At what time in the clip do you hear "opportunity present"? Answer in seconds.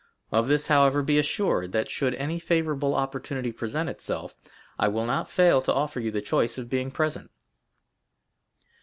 2.95-3.87